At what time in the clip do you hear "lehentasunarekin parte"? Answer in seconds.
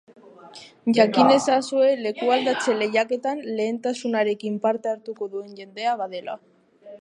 3.61-4.93